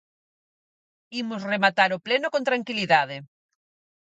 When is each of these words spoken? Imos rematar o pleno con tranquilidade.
Imos 1.21 1.45
rematar 1.51 1.89
o 1.97 2.03
pleno 2.05 2.27
con 2.33 2.41
tranquilidade. 2.49 3.17